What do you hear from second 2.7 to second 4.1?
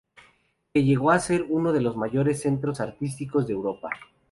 artístico de Europa.